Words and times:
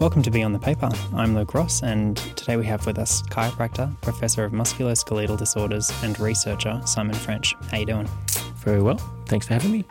Welcome 0.00 0.22
to 0.22 0.30
Beyond 0.30 0.54
the 0.54 0.58
Paper. 0.58 0.88
I'm 1.14 1.34
Luke 1.34 1.52
Ross, 1.52 1.82
and 1.82 2.16
today 2.16 2.56
we 2.56 2.64
have 2.64 2.86
with 2.86 2.98
us 2.98 3.20
chiropractor, 3.24 4.00
professor 4.00 4.44
of 4.44 4.52
musculoskeletal 4.52 5.36
disorders, 5.36 5.92
and 6.02 6.18
researcher 6.18 6.80
Simon 6.86 7.14
French. 7.14 7.54
How 7.70 7.76
you 7.76 7.84
doing? 7.84 8.08
Very 8.64 8.80
well. 8.80 8.96
Thanks 9.26 9.46
for 9.46 9.52
having 9.52 9.72
me. 9.72 9.84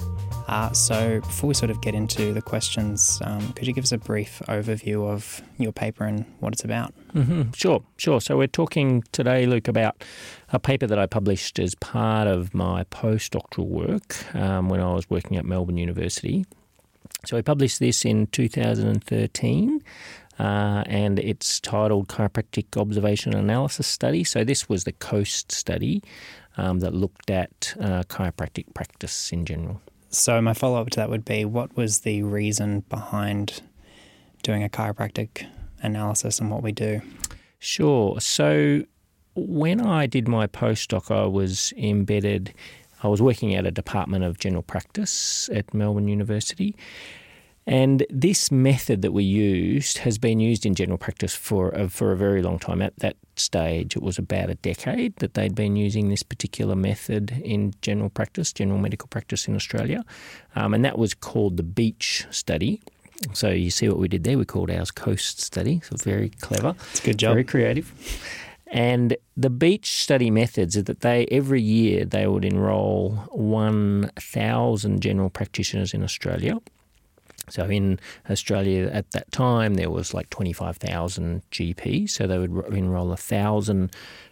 Uh, 0.48 0.72
so, 0.72 1.20
before 1.20 1.50
we 1.50 1.54
sort 1.54 1.70
of 1.70 1.80
get 1.82 1.94
into 1.94 2.34
the 2.34 2.42
questions, 2.42 3.22
um, 3.24 3.54
could 3.54 3.68
you 3.68 3.74
give 3.74 3.84
us 3.84 3.92
a 3.92 4.00
brief 4.00 4.42
overview 4.48 5.08
of 5.08 5.44
your 5.60 5.72
paper 5.72 6.06
and 6.06 6.26
what 6.40 6.54
it's 6.54 6.64
about? 6.64 6.92
Mm-hmm. 7.14 7.52
Sure, 7.52 7.84
sure. 7.98 8.20
So, 8.20 8.36
we're 8.36 8.48
talking 8.48 9.04
today, 9.12 9.46
Luke, 9.46 9.68
about 9.68 10.04
a 10.52 10.58
paper 10.58 10.88
that 10.88 10.98
I 10.98 11.06
published 11.06 11.60
as 11.60 11.76
part 11.76 12.28
of 12.28 12.56
my 12.56 12.84
postdoctoral 12.86 13.68
work 13.68 14.36
um, 14.36 14.70
when 14.70 14.80
I 14.80 14.92
was 14.92 15.08
working 15.08 15.38
at 15.38 15.46
Melbourne 15.46 15.78
University. 15.78 16.46
So, 17.26 17.38
I 17.38 17.42
published 17.42 17.80
this 17.80 18.06
in 18.06 18.28
2013. 18.28 19.84
Uh, 20.40 20.84
and 20.86 21.20
it's 21.20 21.60
titled 21.60 22.08
Chiropractic 22.08 22.80
Observation 22.80 23.36
Analysis 23.36 23.86
Study. 23.88 24.24
So, 24.24 24.46
this 24.46 24.70
was 24.70 24.86
the 24.86 24.94
COAST 24.94 25.52
study 25.52 26.02
um, 26.56 26.80
that 26.80 26.94
looked 26.94 27.30
at 27.30 27.76
uh, 27.80 28.04
chiropractic 28.04 28.74
practice 28.74 29.34
in 29.34 29.46
general. 29.46 29.82
So, 30.10 30.42
my 30.42 30.54
follow 30.54 30.80
up 30.82 30.90
to 30.92 30.96
that 30.98 31.10
would 31.10 31.26
be 31.26 31.46
what 31.46 31.76
was 31.76 32.00
the 32.00 32.24
reason 32.24 32.82
behind 32.90 33.62
doing 34.42 34.64
a 34.64 34.70
chiropractic 34.70 35.46
analysis 35.82 36.40
and 36.40 36.50
what 36.50 36.64
we 36.64 36.72
do? 36.72 37.02
Sure. 37.60 38.20
So, 38.20 38.84
when 39.36 39.82
I 39.82 40.08
did 40.08 40.28
my 40.28 40.48
postdoc, 40.48 41.14
I 41.14 41.26
was 41.26 41.74
embedded, 41.78 42.54
I 43.02 43.08
was 43.08 43.22
working 43.22 43.56
at 43.56 43.66
a 43.66 43.72
department 43.72 44.24
of 44.24 44.40
general 44.40 44.64
practice 44.64 45.50
at 45.54 45.74
Melbourne 45.74 46.08
University. 46.08 46.76
And 47.68 48.04
this 48.10 48.52
method 48.52 49.04
that 49.04 49.12
we 49.12 49.24
used 49.24 50.00
has 50.00 50.18
been 50.18 50.40
used 50.40 50.66
in 50.66 50.74
general 50.74 50.98
practice 50.98 51.36
for 51.36 51.70
a, 51.70 51.88
for 51.88 52.12
a 52.12 52.18
very 52.18 52.42
long 52.42 52.58
time. 52.58 52.82
At 52.82 52.98
that 52.98 53.16
stage, 53.36 53.96
it 53.96 54.02
was 54.02 54.18
about 54.18 54.50
a 54.50 54.56
decade 54.56 55.16
that 55.18 55.36
they'd 55.36 55.54
been 55.54 55.76
using 55.76 56.10
this 56.10 56.24
particular 56.24 56.76
method 56.76 57.40
in 57.44 57.74
general 57.84 58.10
practice, 58.10 58.52
general 58.52 58.80
medical 58.80 59.08
practice 59.08 59.48
in 59.48 59.56
Australia. 59.56 60.04
Um, 60.56 60.74
and 60.74 60.84
that 60.84 60.98
was 60.98 61.14
called 61.14 61.58
the 61.58 61.64
Beach 61.64 62.26
Study. 62.32 62.82
So 63.34 63.50
you 63.50 63.70
see 63.70 63.88
what 63.88 64.00
we 64.00 64.08
did 64.08 64.24
there? 64.24 64.38
We 64.38 64.46
called 64.46 64.72
ours 64.72 64.90
Coast 64.90 65.40
Study. 65.40 65.82
So 65.84 65.96
very 65.98 66.30
clever. 66.30 66.76
It's 66.92 67.02
a 67.02 67.06
good 67.06 67.20
job. 67.20 67.34
Very 67.34 67.44
creative. 67.44 67.94
And 68.72 69.18
the 69.36 69.50
beach 69.50 69.92
study 69.94 70.30
methods 70.30 70.78
are 70.78 70.84
that 70.84 71.02
they 71.02 71.26
every 71.32 71.62
year 71.62 72.06
they 72.06 72.28
would 72.28 72.46
enrol 72.46 73.12
1,000 73.32 75.02
general 75.02 75.30
practitioners 75.30 75.94
in 75.94 76.04
Australia 76.04 76.60
so 77.52 77.66
in 77.66 78.00
Australia 78.30 78.90
at 78.92 79.12
that 79.12 79.32
time, 79.32 79.76
there 79.76 79.90
was 79.90 80.14
like 80.14 80.30
25,000 80.30 81.42
GPs. 81.52 82.12
So 82.12 82.28
they 82.28 82.38
would 82.38 82.74
enrol 82.74 83.08
a 83.08 83.10
1,000 83.10 83.92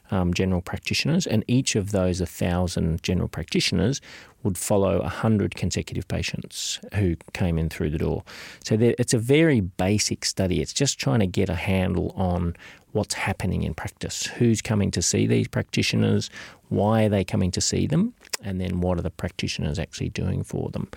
um, 0.10 0.34
general 0.34 0.62
practitioners, 0.62 1.28
and 1.28 1.44
each 1.48 1.76
of 1.76 1.92
those 1.92 2.22
1,000 2.22 3.04
general 3.04 3.28
practitioners 3.28 4.00
would 4.42 4.58
follow 4.58 5.02
100 5.02 5.56
consecutive 5.56 6.08
patients 6.08 6.80
who 6.94 7.18
came 7.34 7.58
in 7.58 7.68
through 7.68 7.90
the 7.90 7.98
door. 7.98 8.24
So 8.64 8.78
it's 8.80 9.14
a 9.14 9.18
very 9.18 9.60
basic 9.60 10.24
study. 10.24 10.62
It's 10.62 10.72
just 10.72 10.98
trying 10.98 11.20
to 11.20 11.28
get 11.28 11.50
a 11.50 11.56
handle 11.56 12.14
on 12.16 12.56
what's 12.98 13.14
happening 13.14 13.64
in 13.64 13.74
practice, 13.74 14.26
who's 14.26 14.62
coming 14.62 14.92
to 14.92 15.02
see 15.02 15.28
these 15.28 15.48
practitioners, 15.48 16.30
why 16.70 17.04
are 17.06 17.10
they 17.10 17.24
coming 17.24 17.52
to 17.52 17.62
see 17.62 17.88
them, 17.88 18.14
and 18.44 18.60
then 18.60 18.82
what 18.82 18.98
are 18.98 19.04
the 19.04 19.10
practitioners 19.10 19.80
actually 19.80 20.10
doing 20.10 20.44
for 20.44 20.70
them. 20.70 20.90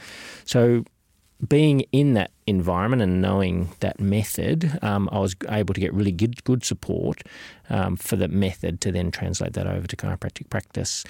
So 0.45 0.85
being 1.47 1.81
in 1.93 2.15
that 2.15 2.31
environment 2.47 3.03
and 3.03 3.23
knowing 3.23 3.71
that 3.81 4.01
method, 4.01 4.79
um, 4.83 5.09
I 5.13 5.19
was 5.21 5.37
able 5.49 5.75
to 5.75 5.81
get 5.81 5.95
really 5.95 6.13
good 6.13 6.43
good 6.45 6.65
support 6.65 7.23
um, 7.69 7.97
for 7.97 8.17
the 8.17 8.29
method 8.29 8.81
to 8.83 8.93
then 8.93 9.11
translate 9.11 9.53
that 9.55 9.67
over 9.67 9.87
to 9.87 9.97
chiropractic 9.97 10.51
practice. 10.51 11.05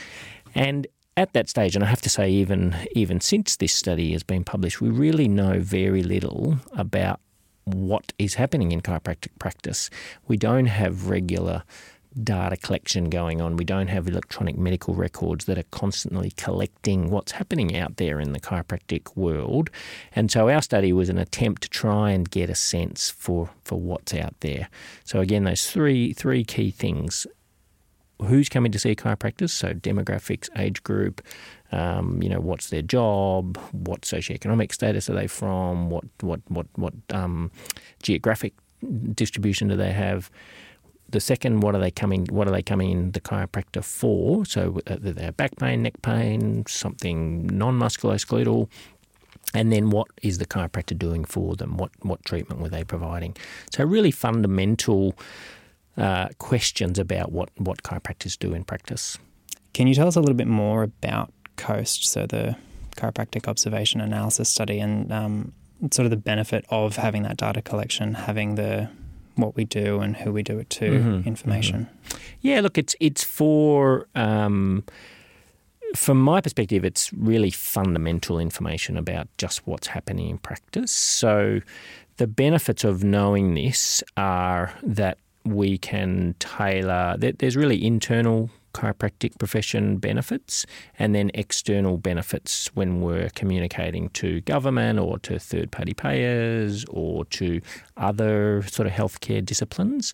And 0.54 0.86
at 1.16 1.32
that 1.32 1.48
stage, 1.48 1.74
and 1.74 1.84
I 1.84 1.88
have 1.88 2.02
to 2.02 2.08
say, 2.08 2.30
even 2.30 2.76
even 2.92 3.20
since 3.20 3.56
this 3.56 3.72
study 3.72 4.12
has 4.12 4.22
been 4.22 4.44
published, 4.44 4.80
we 4.80 4.88
really 4.88 5.28
know 5.28 5.60
very 5.60 6.02
little 6.02 6.58
about 6.72 7.20
what 7.65 8.12
is 8.19 8.34
happening 8.34 8.72
in 8.72 8.81
chiropractic 8.81 9.31
practice. 9.38 9.91
We 10.26 10.37
don't 10.37 10.66
have 10.66 11.09
regular 11.09 11.62
data 12.22 12.56
collection 12.56 13.09
going 13.09 13.41
on. 13.41 13.56
We 13.56 13.65
don't 13.65 13.87
have 13.87 14.09
electronic 14.09 14.59
medical 14.59 14.94
records 14.94 15.44
that 15.44 15.59
are 15.59 15.65
constantly 15.71 16.32
collecting 16.32 17.10
what's 17.10 17.32
happening 17.32 17.76
out 17.76 17.97
there 17.98 18.19
in 18.19 18.32
the 18.32 18.41
chiropractic 18.41 19.16
world. 19.16 19.71
And 20.12 20.31
so 20.31 20.48
our 20.48 20.62
study 20.62 20.93
was 20.93 21.09
an 21.09 21.19
attempt 21.19 21.62
to 21.62 21.69
try 21.69 22.10
and 22.10 22.28
get 22.28 22.50
a 22.50 22.54
sense 22.54 23.10
for, 23.10 23.50
for 23.65 23.78
what's 23.78 24.12
out 24.15 24.34
there. 24.41 24.69
So 25.04 25.21
again, 25.21 25.44
those 25.44 25.71
three 25.71 26.12
three 26.12 26.44
key 26.44 26.71
things. 26.71 27.27
Who's 28.27 28.50
coming 28.50 28.71
to 28.72 28.78
see 28.78 28.94
chiropractors? 28.94 29.50
So 29.50 29.72
demographics, 29.72 30.50
age 30.59 30.82
group, 30.82 31.22
um, 31.72 32.22
you 32.22 32.28
know, 32.28 32.41
what's 32.41 32.70
their 32.70 32.82
job, 32.82 33.56
what 33.72 34.03
socioeconomic 34.03 34.72
status 34.72 35.08
are 35.08 35.14
they 35.14 35.26
from, 35.26 35.91
what 35.91 36.04
what 36.20 36.41
what 36.48 36.66
what 36.75 36.94
um, 37.10 37.50
geographic 38.03 38.54
distribution 39.14 39.69
do 39.69 39.76
they 39.76 39.92
have, 39.92 40.30
the 41.10 41.20
second, 41.20 41.60
what 41.60 41.75
are 41.75 41.80
they 41.80 41.91
coming? 41.91 42.26
What 42.30 42.47
are 42.47 42.53
they 42.53 42.62
coming 42.62 42.91
in 42.91 43.12
the 43.12 43.20
chiropractor 43.20 43.84
for? 43.84 44.44
So 44.44 44.80
uh, 44.86 44.97
they 45.00 45.22
have 45.22 45.36
back 45.36 45.56
pain, 45.56 45.82
neck 45.82 46.00
pain, 46.03 46.64
something 46.69 47.47
non-musculoskeletal, 47.47 48.69
and 49.54 49.72
then 49.72 49.91
what 49.91 50.09
is 50.22 50.38
the 50.38 50.47
chiropractor 50.47 50.97
doing 50.97 51.25
for 51.25 51.56
them? 51.56 51.76
What 51.76 51.91
what 52.03 52.25
treatment 52.25 52.60
were 52.60 52.69
they 52.69 52.84
providing? 52.84 53.36
So 53.75 53.84
really 53.84 54.10
fundamental 54.12 55.16
uh, 55.97 56.28
questions 56.38 56.98
about 56.98 57.32
what 57.32 57.50
what 57.56 57.82
chiropractors 57.82 58.38
do 58.38 58.54
in 58.54 58.64
practice. 58.64 59.19
Can 59.72 59.86
you 59.86 59.94
tell 59.94 60.09
us 60.09 60.16
a 60.16 60.20
little 60.20 60.36
bit 60.36 60.48
more 60.48 60.82
about 60.82 61.32
COAST, 61.60 62.04
so 62.04 62.26
the 62.26 62.56
chiropractic 62.97 63.48
observation 63.48 64.00
analysis 64.00 64.48
study, 64.48 64.81
and 64.81 65.12
um, 65.12 65.53
sort 65.91 66.04
of 66.06 66.10
the 66.10 66.16
benefit 66.16 66.65
of 66.71 66.97
having 66.97 67.22
that 67.22 67.37
data 67.37 67.62
collection, 67.62 68.15
having 68.15 68.54
the 68.56 68.88
what 69.37 69.56
we 69.56 69.65
do 69.65 70.00
and 70.00 70.16
who 70.16 70.32
we 70.32 70.43
do 70.43 70.59
it 70.59 70.69
to 70.71 70.91
mm-hmm. 70.91 71.28
information. 71.28 71.88
Mm-hmm. 72.09 72.19
Yeah, 72.43 72.60
look, 72.60 72.76
it's 72.78 72.94
it's 73.00 73.25
for 73.25 74.09
um, 74.15 74.84
from 75.94 76.21
my 76.21 76.41
perspective, 76.41 76.84
it's 76.84 77.12
really 77.12 77.50
fundamental 77.50 78.38
information 78.38 78.97
about 78.97 79.28
just 79.38 79.66
what's 79.66 79.88
happening 79.88 80.31
in 80.31 80.38
practice. 80.38 80.92
So 80.92 81.60
the 82.16 82.27
benefits 82.27 82.84
of 82.84 83.03
knowing 83.03 83.54
this 83.54 84.03
are 84.16 84.72
that 84.82 85.19
we 85.44 85.78
can 85.78 86.34
tailor. 86.38 87.16
There's 87.19 87.56
really 87.56 87.84
internal 87.84 88.50
chiropractic 88.72 89.38
profession 89.38 89.98
benefits 89.98 90.66
and 90.98 91.14
then 91.14 91.31
external 91.34 91.97
benefits 91.97 92.69
when 92.75 93.00
we're 93.00 93.31
communicating 93.31 94.08
to 94.10 94.41
government 94.42 94.98
or 94.98 95.19
to 95.20 95.38
third 95.38 95.70
party 95.70 95.94
payers 95.94 96.84
or 96.88 97.25
to 97.26 97.60
other 97.97 98.62
sort 98.62 98.86
of 98.86 98.92
healthcare 98.92 99.44
disciplines. 99.44 100.12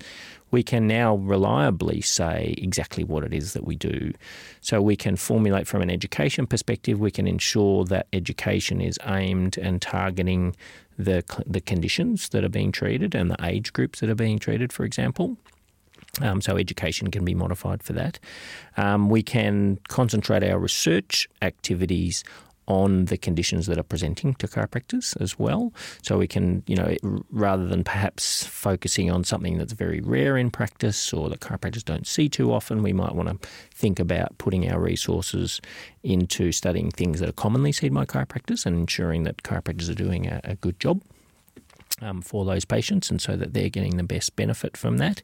We 0.50 0.62
can 0.62 0.87
now 0.87 1.16
reliably 1.16 2.00
say 2.00 2.55
exactly 2.56 3.05
what 3.05 3.25
it 3.25 3.34
is 3.34 3.53
that 3.53 3.65
we 3.65 3.77
do. 3.77 4.12
So 4.61 4.81
we 4.81 4.97
can 4.97 5.16
formulate 5.16 5.66
from 5.66 5.83
an 5.83 5.91
education 5.91 6.47
perspective, 6.47 7.00
we 7.00 7.11
can 7.11 7.27
ensure 7.27 7.84
that 7.87 8.06
education 8.12 8.81
is 8.81 8.99
aimed 9.05 9.59
and 9.59 9.83
targeting 9.83 10.55
the, 10.99 11.25
the 11.47 11.61
conditions 11.61 12.31
that 12.31 12.45
are 12.45 12.49
being 12.49 12.72
treated 12.72 13.15
and 13.15 13.31
the 13.31 13.37
age 13.45 13.72
groups 13.72 14.00
that 14.00 14.09
are 14.09 14.15
being 14.15 14.39
treated, 14.39 14.72
for 14.72 14.84
example. 14.84 15.37
Um, 16.22 16.41
so 16.41 16.56
education 16.56 17.11
can 17.11 17.25
be 17.25 17.34
modified 17.34 17.83
for 17.83 17.93
that. 17.93 18.19
Um, 18.78 19.11
we 19.11 19.22
can 19.22 19.78
concentrate 19.89 20.43
our 20.43 20.59
research 20.59 21.28
activities 21.43 22.25
on 22.69 23.05
the 23.06 23.17
conditions 23.17 23.66
that 23.66 23.78
are 23.78 23.84
presenting 23.84 24.34
to 24.34 24.48
chiropractors 24.48 25.21
as 25.21 25.39
well. 25.39 25.72
So 26.03 26.19
we 26.19 26.27
can, 26.27 26.63
you 26.66 26.77
know, 26.77 26.97
rather 27.30 27.66
than 27.66 27.84
perhaps 27.84 28.45
focusing 28.47 29.10
on 29.10 29.25
something 29.25 29.59
that's 29.59 29.72
very 29.72 30.01
rare 30.01 30.36
in 30.36 30.51
practice 30.51 31.13
or 31.13 31.28
that 31.28 31.41
chiropractors 31.41 31.84
don't 31.84 32.07
see 32.07 32.28
too 32.28 32.53
often, 32.53 32.83
we 32.83 32.92
might 32.92 33.15
want 33.15 33.28
to 33.28 33.48
think 33.72 34.01
about 34.01 34.36
putting 34.39 34.71
our 34.71 34.80
resources 34.80 35.60
into 36.03 36.51
studying 36.53 36.91
things 36.91 37.21
that 37.21 37.28
are 37.28 37.33
commonly 37.33 37.72
seen 37.72 37.95
by 37.95 38.04
chiropractors 38.04 38.66
and 38.66 38.77
ensuring 38.77 39.22
that 39.25 39.42
chiropractors 39.42 39.89
are 39.89 39.95
doing 39.95 40.27
a, 40.27 40.41
a 40.45 40.57
good 40.57 40.78
job 40.80 41.01
um, 42.01 42.22
for 42.22 42.45
those 42.45 42.65
patients, 42.65 43.10
and 43.10 43.21
so 43.21 43.37
that 43.37 43.54
they're 43.54 43.69
getting 43.69 43.97
the 43.97 44.03
best 44.03 44.37
benefit 44.37 44.77
from 44.77 44.98
that. 44.98 45.22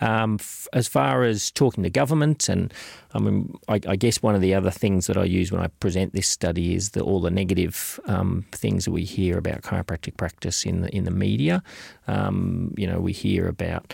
Um, 0.00 0.36
f- 0.40 0.68
as 0.72 0.86
far 0.88 1.24
as 1.24 1.50
talking 1.50 1.82
to 1.82 1.90
government, 1.90 2.48
and 2.48 2.72
I 3.14 3.18
mean, 3.18 3.58
I, 3.68 3.80
I, 3.86 3.96
guess 3.96 4.22
one 4.22 4.34
of 4.34 4.40
the 4.40 4.54
other 4.54 4.70
things 4.70 5.06
that 5.06 5.16
I 5.16 5.24
use 5.24 5.50
when 5.50 5.62
I 5.62 5.68
present 5.68 6.12
this 6.12 6.28
study 6.28 6.74
is 6.74 6.90
the, 6.90 7.00
all 7.00 7.20
the 7.20 7.30
negative 7.30 7.98
um, 8.06 8.44
things 8.52 8.84
that 8.84 8.90
we 8.90 9.04
hear 9.04 9.38
about 9.38 9.62
chiropractic 9.62 10.16
practice 10.16 10.64
in 10.64 10.82
the 10.82 10.94
in 10.94 11.04
the 11.04 11.10
media. 11.10 11.62
Um, 12.06 12.74
you 12.76 12.86
know, 12.86 13.00
we 13.00 13.12
hear 13.12 13.48
about 13.48 13.92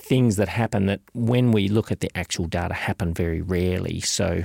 things 0.00 0.36
that 0.36 0.48
happen 0.48 0.86
that 0.86 1.00
when 1.12 1.52
we 1.52 1.68
look 1.68 1.90
at 1.92 2.00
the 2.00 2.10
actual 2.14 2.46
data 2.46 2.74
happen 2.74 3.14
very 3.14 3.40
rarely. 3.40 4.00
So, 4.00 4.44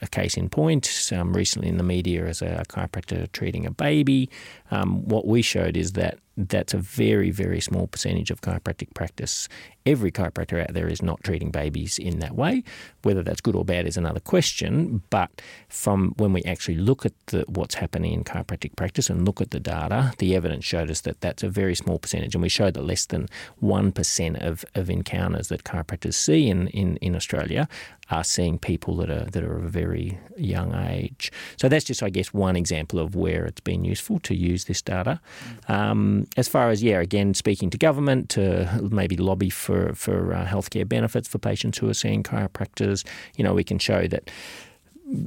a 0.00 0.06
case 0.08 0.36
in 0.36 0.48
point, 0.48 1.12
um, 1.12 1.32
recently 1.34 1.68
in 1.68 1.76
the 1.76 1.82
media 1.82 2.26
as 2.26 2.42
a 2.42 2.64
chiropractor 2.68 3.30
treating 3.32 3.66
a 3.66 3.70
baby, 3.70 4.28
um, 4.70 5.06
what 5.06 5.26
we 5.26 5.42
showed 5.42 5.76
is 5.76 5.92
that 5.92 6.18
that's 6.36 6.74
a 6.74 6.78
very, 6.78 7.30
very 7.30 7.60
small 7.60 7.86
percentage 7.86 8.30
of 8.30 8.42
chiropractic 8.42 8.92
practice. 8.94 9.48
Every 9.86 10.12
chiropractor 10.12 10.60
out 10.60 10.74
there 10.74 10.88
is 10.88 11.00
not 11.00 11.22
treating 11.22 11.50
babies 11.50 11.98
in 11.98 12.18
that 12.18 12.34
way. 12.34 12.62
Whether 13.02 13.22
that's 13.22 13.40
good 13.40 13.54
or 13.54 13.64
bad 13.64 13.86
is 13.86 13.96
another 13.96 14.20
question. 14.20 15.02
But 15.10 15.30
from 15.68 16.12
when 16.18 16.32
we 16.32 16.42
actually 16.42 16.76
look 16.76 17.06
at 17.06 17.12
the, 17.26 17.44
what's 17.48 17.76
happening 17.76 18.12
in 18.12 18.24
chiropractic 18.24 18.76
practice 18.76 19.08
and 19.08 19.24
look 19.24 19.40
at 19.40 19.50
the 19.50 19.60
data, 19.60 20.12
the 20.18 20.34
evidence 20.34 20.64
showed 20.64 20.90
us 20.90 21.00
that 21.02 21.20
that's 21.20 21.42
a 21.42 21.48
very 21.48 21.74
small 21.74 21.98
percentage. 21.98 22.34
And 22.34 22.42
we 22.42 22.48
showed 22.48 22.74
that 22.74 22.84
less 22.84 23.06
than 23.06 23.28
1% 23.62 24.46
of, 24.46 24.64
of 24.74 24.90
encounters 24.90 25.48
that 25.48 25.64
chiropractors 25.64 26.14
see 26.14 26.48
in, 26.48 26.68
in, 26.68 26.96
in 26.98 27.16
Australia 27.16 27.68
are 28.10 28.24
seeing 28.24 28.58
people 28.58 28.96
that 28.96 29.10
are 29.10 29.24
that 29.24 29.42
are 29.42 29.56
of 29.56 29.64
a 29.64 29.68
very 29.68 30.18
young 30.36 30.74
age. 30.74 31.32
So 31.56 31.68
that's 31.68 31.84
just, 31.84 32.02
I 32.02 32.10
guess, 32.10 32.32
one 32.32 32.56
example 32.56 32.98
of 32.98 33.14
where 33.14 33.44
it's 33.46 33.60
been 33.60 33.84
useful 33.84 34.20
to 34.20 34.34
use 34.34 34.64
this 34.64 34.82
data. 34.82 35.20
Um, 35.68 36.26
as 36.36 36.48
far 36.48 36.70
as 36.70 36.82
yeah, 36.82 37.00
again, 37.00 37.34
speaking 37.34 37.70
to 37.70 37.78
government 37.78 38.28
to 38.30 38.68
maybe 38.90 39.16
lobby 39.16 39.50
for 39.50 39.92
for 39.94 40.34
uh, 40.34 40.46
healthcare 40.46 40.88
benefits 40.88 41.28
for 41.28 41.38
patients 41.38 41.78
who 41.78 41.88
are 41.88 41.94
seeing 41.94 42.22
chiropractors, 42.22 43.04
you 43.36 43.44
know, 43.44 43.54
we 43.54 43.64
can 43.64 43.78
show 43.78 44.06
that. 44.06 44.30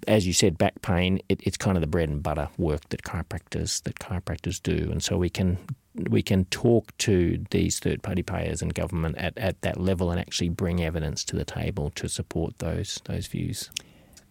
As 0.09 0.27
you 0.27 0.33
said, 0.33 0.57
back 0.57 0.81
pain, 0.81 1.21
it, 1.29 1.39
it's 1.45 1.55
kind 1.55 1.77
of 1.77 1.81
the 1.81 1.87
bread 1.87 2.09
and 2.09 2.21
butter 2.21 2.49
work 2.57 2.89
that 2.89 3.03
chiropractors 3.03 3.81
that 3.83 3.95
chiropractors 3.95 4.61
do, 4.61 4.89
and 4.91 5.01
so 5.01 5.17
we 5.17 5.29
can 5.29 5.57
we 5.95 6.21
can 6.21 6.45
talk 6.45 6.95
to 6.99 7.43
these 7.49 7.79
third 7.79 8.03
party 8.03 8.23
payers 8.23 8.61
and 8.61 8.73
government 8.73 9.17
at, 9.17 9.37
at 9.37 9.61
that 9.61 9.79
level 9.79 10.11
and 10.11 10.19
actually 10.19 10.49
bring 10.49 10.83
evidence 10.83 11.23
to 11.25 11.35
the 11.35 11.45
table 11.45 11.91
to 11.95 12.07
support 12.07 12.57
those 12.59 13.01
those 13.05 13.27
views. 13.27 13.69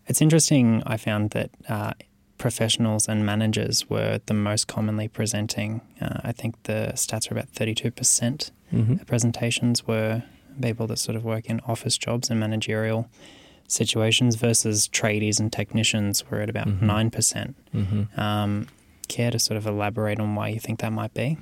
It's 0.06 0.22
interesting. 0.22 0.82
I 0.87 0.96
found 0.96 1.31
that 1.31 1.50
uh, 1.69 1.93
professionals 2.38 3.08
and 3.08 3.26
managers 3.26 3.90
were 3.90 4.20
the 4.26 4.34
most 4.34 4.66
commonly 4.69 5.08
presenting. 5.08 5.81
Uh, 6.00 6.20
I 6.25 6.32
think 6.32 6.62
the 6.62 6.93
stats 6.94 7.31
are 7.31 7.34
about 7.34 7.52
32% 7.52 7.93
mm-hmm. 8.72 8.96
presentations 9.04 9.87
were 9.87 10.22
people 10.62 10.87
that 10.87 10.99
sort 10.99 11.16
of 11.16 11.25
work 11.25 11.46
in 11.46 11.61
office 11.61 11.99
jobs 11.99 12.31
and 12.31 12.40
managerial 12.40 13.08
situations 13.66 14.37
versus 14.37 14.88
tradies 14.88 15.38
and 15.38 15.52
technicians 15.52 16.28
were 16.31 16.40
at 16.40 16.49
about 16.49 16.69
mm-hmm. 16.69 16.88
9%. 16.88 17.12
percent 17.12 17.56
mm-hmm. 17.75 18.19
um, 18.19 18.66
care 19.08 19.31
to 19.31 19.38
sort 19.38 19.56
of 19.56 19.66
elaborate 19.66 20.20
on 20.20 20.34
why 20.34 20.49
you 20.49 20.60
think 20.60 20.81
that 20.81 20.93
might 20.93 21.14
be? 21.14 21.38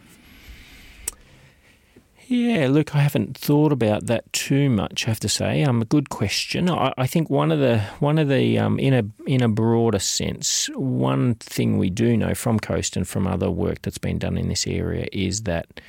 Yeah, 2.28 2.66
look, 2.68 2.96
I 2.96 3.00
haven't 3.00 3.38
thought 3.38 3.70
about 3.70 4.06
that 4.06 4.32
too 4.32 4.68
much. 4.68 5.06
I 5.06 5.10
have 5.10 5.20
to 5.20 5.28
say, 5.28 5.62
um, 5.62 5.80
a 5.80 5.84
good 5.84 6.10
question. 6.10 6.68
I, 6.68 6.92
I 6.98 7.06
think 7.06 7.30
one 7.30 7.52
of 7.52 7.60
the 7.60 7.78
one 8.00 8.18
of 8.18 8.28
the 8.28 8.58
um, 8.58 8.80
in 8.80 8.94
a 8.94 9.04
in 9.30 9.42
a 9.42 9.48
broader 9.48 10.00
sense, 10.00 10.68
one 10.74 11.36
thing 11.36 11.78
we 11.78 11.88
do 11.88 12.16
know 12.16 12.34
from 12.34 12.58
Coast 12.58 12.96
and 12.96 13.06
from 13.06 13.28
other 13.28 13.48
work 13.48 13.82
that's 13.82 13.98
been 13.98 14.18
done 14.18 14.36
in 14.36 14.48
this 14.48 14.66
area 14.66 15.06
is 15.12 15.42
that 15.42 15.80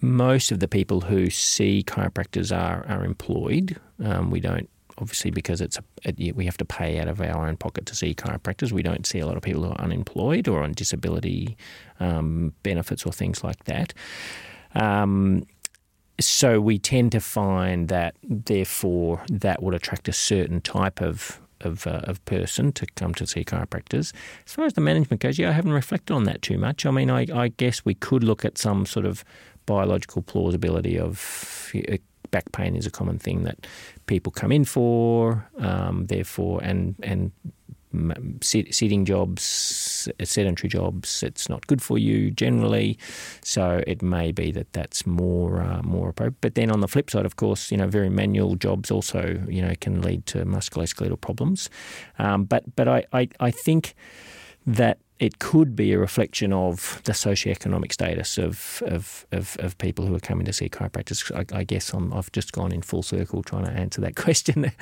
most 0.00 0.52
of 0.52 0.60
the 0.60 0.68
people 0.68 1.02
who 1.02 1.28
see 1.28 1.84
chiropractors 1.86 2.56
are 2.56 2.86
are 2.88 3.04
employed. 3.04 3.78
Um, 4.02 4.30
we 4.30 4.40
don't 4.40 4.70
obviously 4.98 5.30
because 5.30 5.60
it's 5.60 5.78
a, 5.78 6.32
we 6.32 6.44
have 6.44 6.56
to 6.58 6.64
pay 6.64 6.98
out 6.98 7.08
of 7.08 7.20
our 7.20 7.46
own 7.46 7.56
pocket 7.56 7.86
to 7.86 7.94
see 7.94 8.14
chiropractors. 8.14 8.72
We 8.72 8.82
don't 8.82 9.06
see 9.06 9.18
a 9.18 9.26
lot 9.26 9.36
of 9.36 9.42
people 9.42 9.64
who 9.64 9.70
are 9.70 9.80
unemployed 9.80 10.48
or 10.48 10.62
on 10.62 10.72
disability 10.72 11.56
um, 12.00 12.52
benefits 12.62 13.06
or 13.06 13.12
things 13.12 13.42
like 13.44 13.64
that. 13.64 13.94
Um, 14.74 15.46
so 16.20 16.60
we 16.60 16.78
tend 16.78 17.12
to 17.12 17.20
find 17.20 17.88
that, 17.88 18.14
therefore, 18.22 19.22
that 19.28 19.62
would 19.62 19.74
attract 19.74 20.08
a 20.08 20.12
certain 20.12 20.60
type 20.60 21.00
of 21.00 21.38
of, 21.64 21.86
uh, 21.86 22.00
of 22.04 22.24
person 22.24 22.72
to 22.72 22.86
come 22.96 23.14
to 23.14 23.26
see 23.26 23.44
chiropractors. 23.44 24.12
As 24.46 24.52
far 24.52 24.64
as 24.64 24.72
the 24.72 24.80
management 24.80 25.22
goes, 25.22 25.38
yeah, 25.38 25.50
I 25.50 25.52
haven't 25.52 25.72
reflected 25.72 26.12
on 26.12 26.24
that 26.24 26.42
too 26.42 26.58
much. 26.58 26.84
I 26.84 26.90
mean, 26.90 27.08
I, 27.08 27.26
I 27.32 27.48
guess 27.48 27.84
we 27.84 27.94
could 27.94 28.24
look 28.24 28.44
at 28.44 28.58
some 28.58 28.84
sort 28.84 29.06
of 29.06 29.24
biological 29.66 30.22
plausibility 30.22 30.98
of 30.98 31.70
back 32.32 32.50
pain 32.50 32.74
is 32.74 32.86
a 32.86 32.90
common 32.90 33.18
thing 33.18 33.44
that 33.44 33.66
people 34.06 34.32
come 34.32 34.50
in 34.50 34.64
for, 34.64 35.48
um, 35.58 36.06
therefore, 36.06 36.60
and 36.64 36.96
and 37.04 37.30
sitting 38.40 39.04
jobs, 39.04 40.08
sedentary 40.22 40.68
jobs, 40.68 41.22
it's 41.22 41.48
not 41.48 41.66
good 41.66 41.82
for 41.82 41.98
you 41.98 42.30
generally. 42.30 42.98
So 43.42 43.82
it 43.86 44.02
may 44.02 44.32
be 44.32 44.50
that 44.52 44.72
that's 44.72 45.06
more 45.06 45.60
uh, 45.60 45.82
more 45.82 46.08
appropriate. 46.08 46.40
But 46.40 46.54
then 46.54 46.70
on 46.70 46.80
the 46.80 46.88
flip 46.88 47.10
side, 47.10 47.26
of 47.26 47.36
course, 47.36 47.70
you 47.70 47.76
know, 47.76 47.88
very 47.88 48.08
manual 48.08 48.56
jobs 48.56 48.90
also 48.90 49.44
you 49.48 49.62
know 49.62 49.74
can 49.80 50.02
lead 50.02 50.26
to 50.26 50.44
musculoskeletal 50.44 51.20
problems. 51.20 51.70
Um, 52.18 52.44
but 52.44 52.64
but 52.76 52.88
I, 52.88 53.04
I, 53.12 53.28
I 53.40 53.50
think 53.50 53.94
that 54.66 54.98
it 55.18 55.38
could 55.38 55.76
be 55.76 55.92
a 55.92 55.98
reflection 55.98 56.52
of 56.52 57.00
the 57.04 57.12
socioeconomic 57.12 57.92
status 57.92 58.38
of, 58.38 58.82
of, 58.86 59.24
of, 59.30 59.56
of 59.60 59.78
people 59.78 60.04
who 60.04 60.14
are 60.16 60.20
coming 60.20 60.44
to 60.44 60.52
see 60.52 60.68
chiropractors. 60.68 61.30
I, 61.32 61.58
I 61.58 61.64
guess 61.64 61.94
i 61.94 61.98
have 61.98 62.32
just 62.32 62.52
gone 62.52 62.72
in 62.72 62.82
full 62.82 63.02
circle 63.02 63.42
trying 63.42 63.66
to 63.66 63.70
answer 63.70 64.00
that 64.00 64.16
question, 64.24 64.72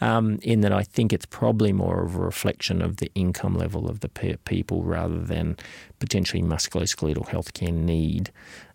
um, 0.00 0.38
in 0.42 0.62
that 0.62 0.72
I 0.72 0.84
think 0.84 1.12
it's 1.12 1.26
probably 1.26 1.72
more 1.72 2.02
of 2.02 2.14
a 2.14 2.20
reflection 2.20 2.80
of 2.80 2.96
the 2.96 3.10
income 3.14 3.54
level 3.54 3.90
of 3.90 4.00
the 4.00 4.08
people 4.44 4.82
rather 4.82 5.18
than 5.18 5.56
potentially 5.98 6.42
musculoskeletal 6.42 7.28
healthcare 7.28 7.72
need. 7.72 8.30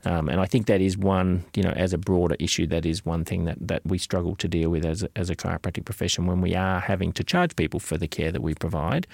Um, 0.06 0.30
and 0.30 0.40
I 0.40 0.46
think 0.46 0.68
that 0.68 0.81
is 0.81 0.98
one, 0.98 1.44
you 1.56 1.63
know, 1.63 1.72
as 1.72 1.92
a 1.92 1.98
broader 1.98 2.36
issue, 2.40 2.68
that 2.68 2.86
is 2.86 3.04
one 3.04 3.25
thing 3.25 3.46
that, 3.46 3.57
that 3.60 3.81
we 3.86 3.98
struggle 3.98 4.36
to 4.36 4.48
deal 4.48 4.69
with 4.69 4.86
as 4.86 5.04
a, 5.04 5.10
as 5.16 5.30
a 5.30 5.36
chiropractic 5.36 5.84
profession 5.86 6.28
when 6.28 6.42
we 6.42 6.54
are 6.54 6.80
having 6.80 7.12
to 7.13 7.24
charge 7.24 7.56
people 7.56 7.80
for 7.80 7.98
the 7.98 8.07
care 8.07 8.31
that 8.31 8.42
we 8.42 8.54
provide 8.54 9.07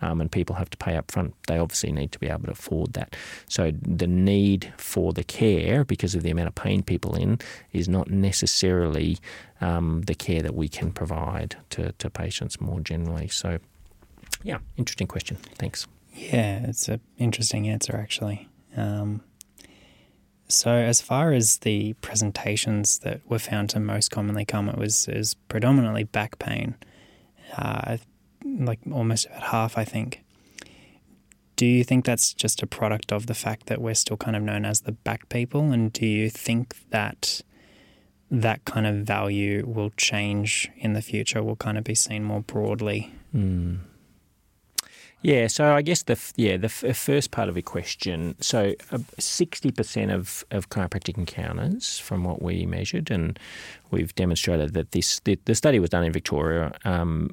um, 0.00 0.20
and 0.20 0.32
people 0.32 0.56
have 0.56 0.70
to 0.70 0.78
pay 0.78 0.96
up 0.96 1.10
front. 1.10 1.34
They 1.46 1.58
obviously 1.58 1.92
need 1.92 2.12
to 2.12 2.18
be 2.18 2.28
able 2.28 2.44
to 2.44 2.52
afford 2.52 2.94
that. 2.94 3.14
So 3.48 3.72
the 3.82 4.06
need 4.06 4.72
for 4.78 5.12
the 5.12 5.24
care, 5.24 5.84
because 5.84 6.14
of 6.14 6.22
the 6.22 6.30
amount 6.30 6.48
of 6.48 6.54
pain 6.54 6.82
people 6.82 7.14
in, 7.14 7.38
is 7.72 7.88
not 7.88 8.10
necessarily 8.10 9.18
um, 9.60 10.02
the 10.06 10.14
care 10.14 10.42
that 10.42 10.54
we 10.54 10.68
can 10.68 10.92
provide 10.92 11.56
to, 11.70 11.92
to 11.92 12.10
patients 12.10 12.60
more 12.60 12.80
generally. 12.80 13.28
So, 13.28 13.58
yeah, 14.42 14.58
interesting 14.76 15.08
question. 15.08 15.36
Thanks. 15.56 15.86
Yeah, 16.14 16.64
it's 16.64 16.88
an 16.88 17.00
interesting 17.18 17.68
answer, 17.68 17.96
actually. 17.96 18.48
Um, 18.76 19.22
so, 20.48 20.70
as 20.70 21.02
far 21.02 21.32
as 21.32 21.58
the 21.58 21.92
presentations 21.94 23.00
that 23.00 23.20
were 23.28 23.38
found 23.38 23.68
to 23.70 23.80
most 23.80 24.10
commonly 24.10 24.46
come, 24.46 24.68
it 24.68 24.78
was 24.78 25.36
predominantly 25.48 26.04
back 26.04 26.38
pain, 26.38 26.74
uh, 27.56 27.98
like 28.44 28.80
almost 28.90 29.26
about 29.26 29.42
half, 29.42 29.76
I 29.76 29.84
think. 29.84 30.24
Do 31.56 31.66
you 31.66 31.84
think 31.84 32.04
that's 32.04 32.32
just 32.32 32.62
a 32.62 32.66
product 32.66 33.12
of 33.12 33.26
the 33.26 33.34
fact 33.34 33.66
that 33.66 33.80
we're 33.80 33.94
still 33.94 34.16
kind 34.16 34.36
of 34.36 34.42
known 34.42 34.64
as 34.64 34.82
the 34.82 34.92
back 34.92 35.28
people, 35.28 35.70
and 35.70 35.92
do 35.92 36.06
you 36.06 36.30
think 36.30 36.76
that 36.90 37.42
that 38.30 38.64
kind 38.64 38.86
of 38.86 38.96
value 38.96 39.66
will 39.66 39.90
change 39.90 40.70
in 40.76 40.94
the 40.94 41.02
future? 41.02 41.42
Will 41.42 41.56
kind 41.56 41.76
of 41.76 41.84
be 41.84 41.94
seen 41.94 42.24
more 42.24 42.40
broadly? 42.40 43.12
Mm. 43.34 43.80
Yeah, 45.22 45.48
so 45.48 45.74
I 45.74 45.82
guess 45.82 46.04
the 46.04 46.16
yeah 46.36 46.56
the 46.56 46.68
first 46.68 47.32
part 47.32 47.48
of 47.48 47.56
your 47.56 47.62
question. 47.62 48.36
So 48.40 48.74
uh, 48.92 48.98
sixty 49.18 49.72
percent 49.72 50.12
of 50.12 50.44
of 50.52 50.70
chiropractic 50.70 51.18
encounters, 51.18 51.98
from 51.98 52.22
what 52.22 52.40
we 52.40 52.66
measured, 52.66 53.10
and 53.10 53.38
we've 53.90 54.14
demonstrated 54.14 54.74
that 54.74 54.92
this 54.92 55.20
the, 55.20 55.36
the 55.44 55.56
study 55.56 55.80
was 55.80 55.90
done 55.90 56.04
in 56.04 56.12
Victoria. 56.12 56.72
Um, 56.84 57.30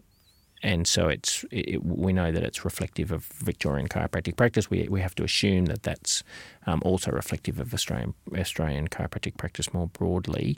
and 0.64 0.88
so 0.88 1.08
it's 1.08 1.46
it, 1.52 1.84
we 1.86 2.14
know 2.14 2.32
that 2.32 2.44
it's 2.44 2.66
reflective 2.66 3.12
of 3.12 3.26
Victorian 3.26 3.88
chiropractic 3.88 4.36
practice. 4.36 4.70
We 4.70 4.88
we 4.90 5.02
have 5.02 5.16
to 5.16 5.24
assume 5.24 5.66
that 5.66 5.84
that's 5.84 6.24
um, 6.66 6.82
also 6.86 7.12
reflective 7.12 7.60
of 7.60 7.74
Australian 7.74 8.14
Australian 8.38 8.88
chiropractic 8.88 9.38
practice 9.38 9.74
more 9.74 9.88
broadly. 9.88 10.58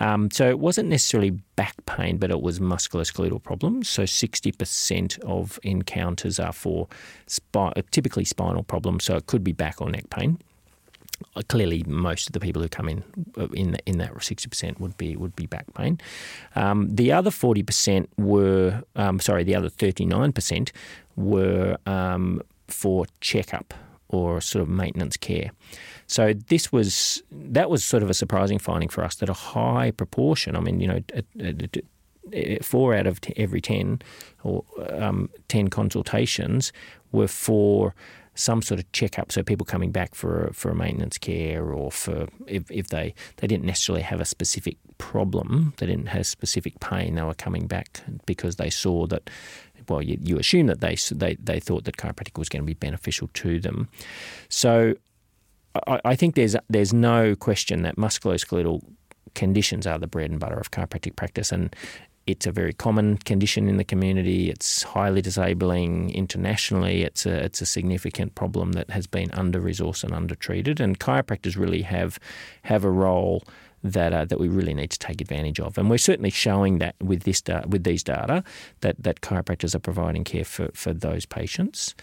Um, 0.00 0.30
so 0.30 0.48
it 0.48 0.58
wasn't 0.58 0.88
necessarily 0.88 1.30
back 1.56 1.74
pain, 1.86 2.18
but 2.18 2.30
it 2.30 2.40
was 2.40 2.58
musculoskeletal 2.58 3.42
problems. 3.42 3.88
So 3.88 4.06
sixty 4.06 4.52
percent 4.52 5.18
of 5.20 5.58
encounters 5.62 6.40
are 6.40 6.52
for 6.52 6.88
spi- 7.26 7.72
typically 7.90 8.24
spinal 8.24 8.62
problems. 8.62 9.04
So 9.04 9.16
it 9.16 9.26
could 9.26 9.44
be 9.44 9.52
back 9.52 9.80
or 9.80 9.90
neck 9.90 10.10
pain. 10.10 10.38
Uh, 11.36 11.42
clearly 11.48 11.84
most 11.86 12.26
of 12.28 12.32
the 12.32 12.40
people 12.40 12.62
who 12.62 12.68
come 12.68 12.88
in 12.88 13.04
uh, 13.36 13.46
in 13.48 13.76
in 13.84 13.98
that 13.98 14.10
sixty 14.22 14.48
percent 14.48 14.80
would 14.80 14.96
be 14.96 15.16
would 15.16 15.36
be 15.36 15.46
back 15.46 15.66
pain. 15.74 16.00
Um, 16.54 16.88
the 16.88 17.12
other 17.12 17.30
forty 17.30 17.62
percent 17.62 18.08
were 18.16 18.82
um, 18.96 19.20
sorry, 19.20 19.44
the 19.44 19.54
other 19.54 19.68
thirty 19.68 20.06
nine 20.06 20.32
percent 20.32 20.72
were 21.14 21.76
um, 21.86 22.40
for 22.68 23.06
checkup 23.20 23.74
or 24.08 24.40
sort 24.40 24.62
of 24.62 24.68
maintenance 24.68 25.16
care. 25.16 25.50
So 26.06 26.32
this 26.32 26.72
was 26.72 27.22
that 27.30 27.68
was 27.68 27.84
sort 27.84 28.02
of 28.02 28.08
a 28.08 28.14
surprising 28.14 28.58
finding 28.58 28.88
for 28.88 29.04
us 29.04 29.16
that 29.16 29.28
a 29.28 29.34
high 29.34 29.90
proportion. 29.90 30.56
I 30.56 30.60
mean, 30.60 30.80
you 30.80 30.88
know. 30.88 31.00
A, 31.14 31.22
a, 31.40 31.54
a, 32.32 32.58
four 32.60 32.92
out 32.92 33.06
of 33.06 33.20
every 33.36 33.60
10 33.60 34.02
or 34.42 34.64
um, 34.90 35.30
10 35.46 35.68
consultations 35.68 36.72
were 37.12 37.28
for 37.28 37.94
some 38.36 38.62
sort 38.62 38.78
of 38.78 38.90
checkup. 38.92 39.32
So 39.32 39.42
people 39.42 39.66
coming 39.66 39.90
back 39.90 40.14
for 40.14 40.50
for 40.52 40.72
maintenance 40.74 41.18
care 41.18 41.64
or 41.64 41.90
for 41.90 42.28
if, 42.46 42.70
if 42.70 42.88
they 42.88 43.14
they 43.38 43.46
didn't 43.48 43.64
necessarily 43.64 44.02
have 44.02 44.20
a 44.20 44.24
specific 44.24 44.76
problem, 44.98 45.74
they 45.78 45.86
didn't 45.86 46.08
have 46.08 46.26
specific 46.26 46.78
pain. 46.78 47.16
They 47.16 47.22
were 47.22 47.34
coming 47.34 47.66
back 47.66 48.02
because 48.26 48.56
they 48.56 48.70
saw 48.70 49.06
that. 49.08 49.28
Well, 49.88 50.02
you, 50.02 50.18
you 50.20 50.38
assume 50.38 50.66
that 50.66 50.80
they 50.80 50.96
they 51.12 51.36
they 51.36 51.60
thought 51.60 51.84
that 51.84 51.96
chiropractic 51.96 52.38
was 52.38 52.48
going 52.48 52.62
to 52.62 52.66
be 52.66 52.74
beneficial 52.74 53.28
to 53.34 53.60
them. 53.60 53.88
So 54.48 54.94
I, 55.86 56.00
I 56.04 56.16
think 56.16 56.34
there's 56.34 56.56
there's 56.68 56.92
no 56.92 57.34
question 57.34 57.82
that 57.82 57.96
musculoskeletal 57.96 58.82
conditions 59.34 59.86
are 59.86 59.98
the 59.98 60.06
bread 60.06 60.30
and 60.30 60.40
butter 60.40 60.58
of 60.58 60.70
chiropractic 60.70 61.16
practice, 61.16 61.52
and 61.52 61.74
it's 62.26 62.46
a 62.46 62.52
very 62.52 62.72
common 62.72 63.18
condition 63.18 63.68
in 63.68 63.76
the 63.76 63.84
community. 63.84 64.50
It's 64.50 64.82
highly 64.82 65.22
disabling 65.22 66.10
internationally. 66.10 67.02
It's 67.02 67.24
a 67.24 67.44
it's 67.44 67.60
a 67.60 67.66
significant 67.66 68.34
problem 68.34 68.72
that 68.72 68.90
has 68.90 69.06
been 69.06 69.30
under 69.32 69.60
resourced 69.60 70.02
and 70.04 70.12
under 70.12 70.34
treated. 70.34 70.80
And 70.80 70.98
chiropractors 70.98 71.56
really 71.56 71.82
have 71.82 72.18
have 72.62 72.84
a 72.84 72.90
role 72.90 73.44
that 73.84 74.12
uh, 74.12 74.24
that 74.24 74.40
we 74.40 74.48
really 74.48 74.74
need 74.74 74.90
to 74.90 74.98
take 74.98 75.20
advantage 75.20 75.60
of. 75.60 75.78
And 75.78 75.88
we're 75.88 75.98
certainly 75.98 76.30
showing 76.30 76.78
that 76.78 76.96
with 77.00 77.22
this 77.22 77.40
da- 77.40 77.66
with 77.66 77.84
these 77.84 78.02
data 78.02 78.42
that 78.80 79.02
that 79.02 79.20
chiropractors 79.20 79.74
are 79.74 79.80
providing 79.80 80.24
care 80.24 80.44
for 80.44 80.70
for 80.74 80.92
those 80.92 81.26
patients. 81.26 81.94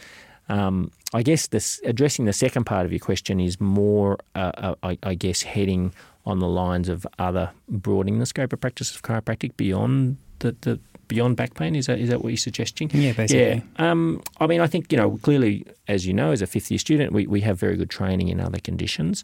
Um, 0.50 0.92
I 1.14 1.24
guess 1.24 1.48
this 1.48 1.80
addressing 1.86 2.26
the 2.26 2.34
second 2.34 2.66
part 2.66 2.86
of 2.86 2.92
your 2.92 3.00
question 3.00 3.40
is 3.40 3.62
more, 3.62 4.18
uh, 4.36 4.52
uh, 4.58 4.76
I, 4.84 4.98
I, 5.02 5.16
guess, 5.16 5.42
heading 5.42 5.94
on 6.26 6.40
the 6.40 6.48
lines 6.48 6.90
of 6.90 7.06
other 7.20 7.52
broadening 7.68 8.20
the 8.20 8.26
scope 8.26 8.54
of 8.54 8.62
practice 8.62 8.96
of 8.96 9.02
chiropractic 9.02 9.58
beyond 9.58 10.18
the, 10.40 10.56
the 10.62 10.80
beyond 11.08 11.36
back 11.36 11.54
pain. 11.54 11.76
Is 11.76 11.88
that 11.88 12.00
is 12.00 12.10
that 12.10 12.22
what 12.24 12.30
you're 12.30 12.38
suggesting? 12.38 12.90
Yeah, 12.94 13.14
basically. 13.14 13.64
Yeah. 13.78 13.92
Um, 13.92 14.22
I 14.40 14.48
mean, 14.48 14.62
I 14.62 14.68
think 14.68 14.92
you 14.92 14.98
know 14.98 15.18
clearly, 15.22 15.66
as 15.88 16.06
you 16.06 16.14
know, 16.14 16.32
as 16.32 16.42
a 16.42 16.48
fifth 16.48 16.72
year 16.72 16.80
student, 16.80 17.14
we, 17.14 17.28
we 17.28 17.42
have 17.42 17.60
very 17.60 17.76
good 17.76 17.90
training 17.90 18.30
in 18.30 18.40
other 18.40 18.60
conditions, 18.60 19.24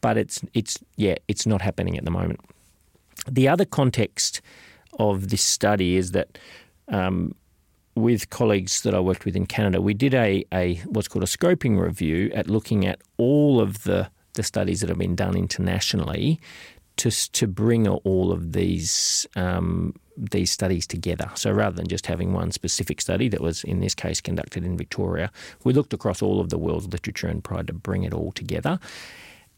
but 0.00 0.16
it's 0.16 0.42
it's 0.54 0.78
yeah, 0.96 1.14
it's 1.28 1.46
not 1.46 1.62
happening 1.62 1.96
at 1.96 2.04
the 2.04 2.10
moment. 2.10 2.40
The 3.30 3.48
other 3.48 3.64
context 3.64 4.40
of 4.98 5.28
this 5.28 5.42
study 5.42 5.96
is 5.96 6.12
that. 6.12 6.38
Um, 6.88 7.34
with 7.94 8.30
colleagues 8.30 8.80
that 8.82 8.94
I 8.94 9.00
worked 9.00 9.26
with 9.26 9.36
in 9.36 9.44
Canada, 9.44 9.82
we 9.82 9.92
did 9.92 10.14
a, 10.14 10.46
a 10.50 10.76
what's 10.86 11.08
called 11.08 11.24
a 11.24 11.26
scoping 11.26 11.78
review 11.78 12.30
at 12.34 12.48
looking 12.48 12.86
at 12.86 13.02
all 13.18 13.60
of 13.60 13.82
the 13.82 14.08
the 14.34 14.42
studies 14.42 14.80
that 14.80 14.88
have 14.88 14.98
been 14.98 15.16
done 15.16 15.36
internationally 15.36 16.40
to 16.96 17.10
to 17.32 17.46
bring 17.46 17.88
all 17.88 18.32
of 18.32 18.52
these 18.52 19.26
um, 19.36 19.94
these 20.16 20.50
studies 20.50 20.86
together. 20.86 21.30
So 21.34 21.50
rather 21.50 21.76
than 21.76 21.88
just 21.88 22.06
having 22.06 22.32
one 22.32 22.52
specific 22.52 23.00
study 23.00 23.28
that 23.28 23.40
was 23.40 23.64
in 23.64 23.80
this 23.80 23.94
case 23.94 24.20
conducted 24.20 24.64
in 24.64 24.76
Victoria, 24.76 25.30
we 25.64 25.72
looked 25.72 25.94
across 25.94 26.22
all 26.22 26.40
of 26.40 26.50
the 26.50 26.58
world's 26.58 26.88
literature 26.88 27.28
and 27.28 27.42
tried 27.42 27.66
to 27.68 27.72
bring 27.72 28.02
it 28.02 28.12
all 28.12 28.32
together. 28.32 28.78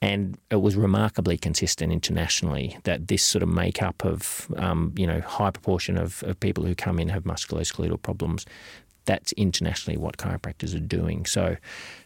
And 0.01 0.37
it 0.51 0.61
was 0.61 0.77
remarkably 0.77 1.39
consistent 1.39 1.91
internationally 1.91 2.77
that 2.85 3.09
this 3.09 3.23
sort 3.23 3.43
of 3.43 3.49
makeup 3.49 4.05
of, 4.05 4.49
um, 4.59 4.93
you 4.99 5.07
know, 5.07 5.21
high 5.21 5.51
proportion 5.51 5.97
of, 5.97 6.23
of 6.25 6.39
people 6.39 6.65
who 6.65 6.75
come 6.75 6.99
in 6.99 7.09
have 7.09 7.25
musculoskeletal 7.25 8.03
problems 8.03 8.45
that's 9.05 9.33
internationally 9.33 9.99
what 9.99 10.17
chiropractors 10.17 10.75
are 10.75 10.81
doing. 10.81 11.27
So, 11.27 11.57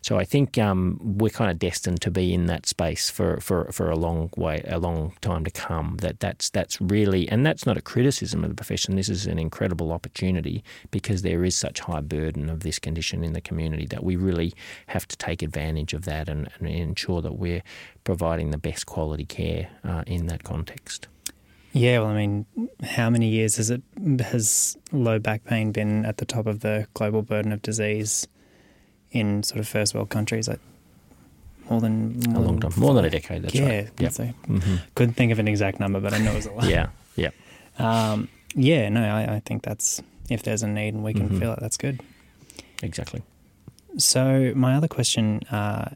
so 0.03 0.19
I 0.19 0.25
think 0.25 0.59
um, 0.59 0.99
we're 1.03 1.31
kind 1.31 1.51
of 1.51 1.59
destined 1.59 2.01
to 2.03 2.11
be 2.11 2.35
in 2.35 2.47
that 2.47 2.67
space 2.67 3.11
for, 3.11 3.41
for, 3.41 3.71
for 3.73 3.91
a 3.91 3.97
long 3.97 4.31
way, 4.37 4.65
a 4.67 4.79
long 4.79 5.15
time 5.21 5.45
to 5.45 5.51
come. 5.51 5.97
That 6.01 6.21
that's 6.21 6.51
that's 6.51 6.81
really, 6.81 7.29
and 7.29 7.45
that's 7.45 7.67
not 7.67 7.77
a 7.77 7.83
criticism 7.83 8.45
of 8.45 8.51
the 8.51 8.57
profession. 8.57 8.97
This 8.97 9.09
is 9.09 9.27
an 9.27 9.39
incredible 9.39 9.93
opportunity 9.93 10.65
because 10.91 11.23
there 11.23 11.45
is 11.45 11.57
such 11.57 11.81
high 11.81 12.01
burden 12.01 12.49
of 12.49 12.61
this 12.61 12.79
condition 12.79 13.25
in 13.25 13.33
the 13.33 13.41
community 13.41 13.87
that 13.87 14.05
we 14.05 14.17
really 14.17 14.53
have 14.89 15.07
to 15.09 15.17
take 15.17 15.43
advantage 15.43 15.93
of 15.93 16.05
that 16.05 16.29
and, 16.29 16.49
and 16.59 16.69
ensure 16.69 17.23
that 17.23 17.39
we're 17.39 17.63
providing 18.05 18.51
the 18.51 18.59
best 18.59 18.87
quality 18.87 19.25
care 19.25 19.69
uh, 19.85 20.03
in 20.07 20.27
that 20.27 20.45
context. 20.45 21.09
Yeah, 21.79 22.01
well, 22.01 22.09
I 22.09 22.15
mean, 22.15 22.47
how 22.83 23.09
many 23.09 23.29
years 23.29 23.57
has 23.57 23.71
it 23.71 23.83
has 24.21 24.77
low 24.93 25.19
back 25.19 25.45
pain 25.45 25.73
been 25.73 26.05
at 26.05 26.19
the 26.19 26.25
top 26.25 26.47
of 26.47 26.61
the 26.61 26.87
global 26.95 27.23
burden 27.23 27.53
of 27.53 27.63
disease 27.63 28.27
in 29.11 29.43
sort 29.43 29.61
of 29.61 29.69
first 29.69 29.95
world 29.95 30.11
countries? 30.11 30.49
Like 30.49 30.61
more 31.71 31.81
than 31.81 32.21
more 32.21 32.43
a 32.43 32.47
long 32.47 32.61
time, 32.61 32.73
more 32.77 32.95
than 32.95 33.05
a 33.05 33.11
decade. 33.11 33.43
That's 33.43 33.55
yeah, 33.55 33.67
right. 33.67 33.91
Yeah, 33.99 34.09
mm-hmm. 34.09 34.77
couldn't 34.95 35.15
think 35.15 35.33
of 35.33 35.39
an 35.39 35.49
exact 35.49 35.81
number, 35.81 36.01
but 36.01 36.13
I 36.15 36.19
know 36.19 36.33
it 36.33 36.37
was 36.37 36.47
a 36.47 36.53
lot. 36.53 36.69
yeah, 36.69 36.89
yeah, 37.17 37.31
um, 37.79 38.29
yeah. 38.55 38.89
No, 38.89 39.03
I, 39.03 39.37
I, 39.37 39.43
think 39.45 39.63
that's 39.63 40.03
if 40.29 40.43
there's 40.43 40.63
a 40.63 40.69
need 40.69 40.95
and 40.95 41.05
we 41.05 41.15
can 41.15 41.29
mm-hmm. 41.29 41.39
feel 41.39 41.53
it, 41.53 41.61
that's 41.61 41.77
good. 41.77 42.01
Exactly. 42.83 43.23
So 43.99 44.53
my 44.55 44.75
other 44.75 44.89
question 44.89 45.43
uh, 45.51 45.91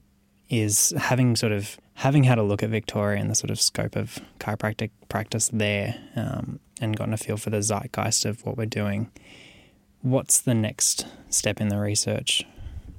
is 0.48 0.92
having 0.96 1.36
sort 1.36 1.52
of 1.52 1.76
having 2.02 2.24
had 2.24 2.36
a 2.36 2.42
look 2.42 2.64
at 2.64 2.68
Victoria 2.68 3.20
and 3.20 3.30
the 3.30 3.34
sort 3.34 3.48
of 3.48 3.60
scope 3.60 3.94
of 3.94 4.18
chiropractic 4.40 4.90
practice 5.08 5.48
there 5.52 5.94
um, 6.16 6.58
and 6.80 6.96
gotten 6.96 7.14
a 7.14 7.16
feel 7.16 7.36
for 7.36 7.50
the 7.50 7.62
zeitgeist 7.62 8.24
of 8.24 8.44
what 8.44 8.56
we're 8.56 8.66
doing, 8.66 9.08
what's 10.00 10.40
the 10.40 10.52
next 10.52 11.06
step 11.28 11.60
in 11.60 11.68
the 11.68 11.78
research, 11.78 12.42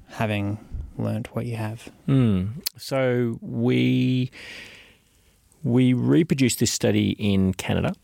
having 0.08 0.58
learned 0.96 1.26
what 1.34 1.44
you 1.44 1.56
have? 1.56 1.90
Mm. 2.08 2.62
So 2.78 3.38
we 3.42 4.30
we 5.62 5.92
reproduced 5.92 6.58
this 6.58 6.72
study 6.72 7.10
in 7.10 7.52
Canada, 7.52 7.94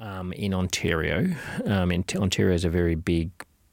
um, 0.00 0.32
in 0.32 0.52
Ontario. 0.52 1.36
Um, 1.66 1.92
in 1.92 2.04
Ontario 2.16 2.52
is 2.52 2.64
a 2.64 2.68
very 2.68 2.96
big 2.96 3.30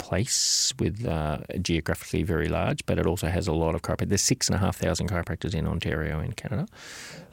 place 0.08 0.74
with 0.82 1.06
uh, 1.06 1.38
geographically 1.62 2.24
very 2.24 2.50
large, 2.60 2.80
but 2.88 2.96
it 2.98 3.06
also 3.12 3.28
has 3.28 3.48
a 3.48 3.54
lot 3.54 3.74
of 3.76 3.82
chiropractors. 3.82 4.10
There's 4.10 4.28
six 4.34 4.50
and 4.50 4.56
a 4.56 4.60
half 4.66 4.76
thousand 4.78 5.10
chiropractors 5.12 5.54
in 5.54 5.68
Ontario 5.68 6.20
in 6.20 6.32
Canada. 6.34 6.66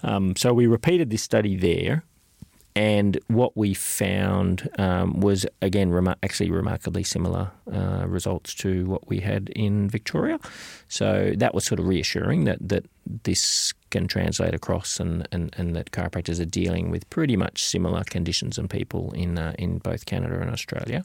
Um, 0.02 0.36
so 0.36 0.52
we 0.60 0.66
repeated 0.66 1.10
this 1.10 1.22
study 1.22 1.56
there. 1.56 2.02
And 2.76 3.18
what 3.26 3.56
we 3.56 3.74
found 3.74 4.68
um, 4.78 5.18
was, 5.20 5.44
again, 5.62 5.90
rem- 5.90 6.20
actually 6.22 6.50
remarkably 6.52 7.02
similar 7.02 7.50
uh, 7.72 8.04
results 8.06 8.54
to 8.62 8.70
what 8.84 9.08
we 9.08 9.18
had 9.18 9.48
in 9.56 9.88
Victoria. 9.90 10.38
So 10.88 11.32
that 11.42 11.54
was 11.54 11.64
sort 11.64 11.80
of 11.80 11.88
reassuring 11.88 12.44
that, 12.44 12.58
that 12.68 12.84
this 13.24 13.74
can 13.90 14.06
translate 14.06 14.54
across 14.54 15.00
and, 15.00 15.26
and, 15.32 15.52
and 15.58 15.74
that 15.74 15.90
chiropractors 15.90 16.38
are 16.40 16.50
dealing 16.60 16.92
with 16.92 17.08
pretty 17.10 17.36
much 17.36 17.64
similar 17.64 18.04
conditions 18.04 18.58
and 18.58 18.70
people 18.70 19.12
in, 19.12 19.38
uh, 19.38 19.54
in 19.58 19.78
both 19.78 20.06
Canada 20.06 20.38
and 20.40 20.50
Australia. 20.50 21.02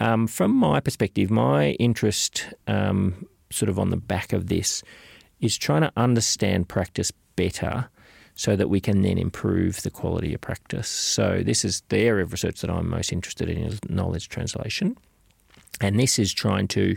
Um, 0.00 0.26
from 0.26 0.52
my 0.52 0.80
perspective, 0.80 1.30
my 1.30 1.72
interest, 1.72 2.46
um, 2.66 3.26
sort 3.50 3.68
of 3.68 3.78
on 3.78 3.90
the 3.90 3.96
back 3.96 4.32
of 4.32 4.48
this, 4.48 4.82
is 5.40 5.56
trying 5.56 5.82
to 5.82 5.92
understand 5.96 6.68
practice 6.68 7.12
better 7.36 7.88
so 8.34 8.56
that 8.56 8.70
we 8.70 8.80
can 8.80 9.02
then 9.02 9.18
improve 9.18 9.82
the 9.82 9.90
quality 9.90 10.32
of 10.32 10.40
practice. 10.40 10.88
So, 10.88 11.42
this 11.44 11.64
is 11.64 11.82
the 11.90 11.98
area 11.98 12.24
of 12.24 12.32
research 12.32 12.62
that 12.62 12.70
I'm 12.70 12.88
most 12.88 13.12
interested 13.12 13.50
in 13.50 13.58
is 13.58 13.78
knowledge 13.88 14.30
translation. 14.30 14.96
And 15.80 16.00
this 16.00 16.18
is 16.18 16.32
trying 16.32 16.68
to, 16.68 16.96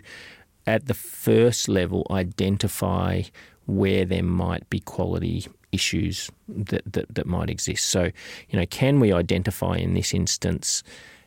at 0.65 0.87
the 0.87 0.93
first 0.93 1.67
level, 1.67 2.07
identify 2.09 3.23
where 3.65 4.05
there 4.05 4.23
might 4.23 4.69
be 4.69 4.79
quality 4.79 5.47
issues 5.71 6.29
that, 6.47 6.83
that, 6.85 7.13
that 7.13 7.25
might 7.25 7.49
exist. 7.49 7.85
So, 7.85 8.11
you 8.49 8.59
know, 8.59 8.65
can 8.65 8.99
we 8.99 9.11
identify 9.11 9.75
in 9.75 9.93
this 9.93 10.13
instance 10.13 10.83